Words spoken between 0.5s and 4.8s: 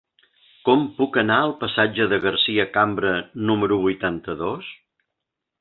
Com puc anar al passatge de Garcia Cambra número vuitanta-dos?